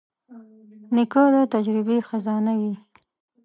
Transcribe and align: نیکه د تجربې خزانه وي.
نیکه 0.95 1.23
د 1.33 1.35
تجربې 1.53 1.97
خزانه 2.07 2.53
وي. 2.61 2.73